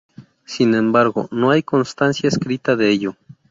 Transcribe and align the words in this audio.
Sin 0.45 0.73
embargo 0.73 1.27
no 1.31 1.51
hay 1.51 1.61
constancia 1.61 2.27
escrita 2.27 2.75
de 2.75 2.89
ello. 2.89 3.15